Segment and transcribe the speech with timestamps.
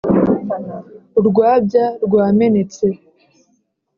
[1.19, 2.85] Urwabya rwamenetse.